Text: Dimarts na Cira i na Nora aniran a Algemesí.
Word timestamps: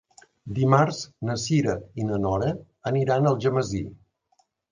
Dimarts 0.59 1.01
na 1.29 1.35
Cira 1.41 1.75
i 2.03 2.07
na 2.09 2.17
Nora 2.25 2.49
aniran 2.93 3.27
a 3.29 3.35
Algemesí. 3.35 3.83